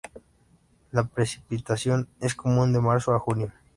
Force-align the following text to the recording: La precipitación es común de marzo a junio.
La 0.91 1.03
precipitación 1.03 2.07
es 2.21 2.33
común 2.33 2.73
de 2.73 2.81
marzo 2.81 3.13
a 3.13 3.19
junio. 3.19 3.51